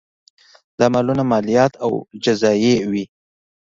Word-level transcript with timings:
دا 0.77 0.85
مالونه 0.93 1.23
مالیات 1.31 1.73
او 1.83 1.91
جزیې 2.23 2.75
وې 2.91 3.03